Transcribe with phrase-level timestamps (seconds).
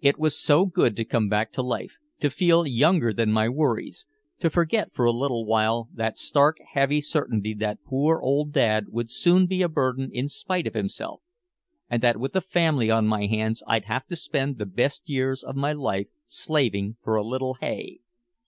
[0.00, 4.04] It was so good to come back to life, to feel younger than my worries,
[4.40, 9.12] to forget for a little while that stark heavy certainty that poor old Dad would
[9.12, 11.22] soon be a burden in spite of himself,
[11.88, 15.44] and that with a family on my hands I'd have to spend the best years
[15.44, 18.00] of my life slaving for a little hay.